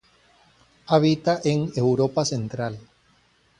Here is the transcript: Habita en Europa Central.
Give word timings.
Habita 0.87 1.41
en 1.43 1.71
Europa 1.75 2.25
Central. 2.25 2.79